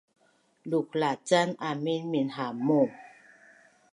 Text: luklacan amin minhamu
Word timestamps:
luklacan 0.69 1.49
amin 1.69 2.01
minhamu 2.11 2.81